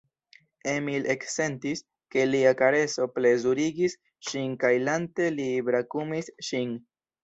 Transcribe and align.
Emil 0.69 1.05
eksentis, 1.13 1.83
ke 2.17 2.25
lia 2.31 2.55
kareso 2.63 3.09
plezurigis 3.19 3.99
ŝin 4.33 4.59
kaj 4.67 4.75
lante 4.91 5.33
li 5.41 5.51
brakumis 5.73 6.39
ŝin. 6.53 6.79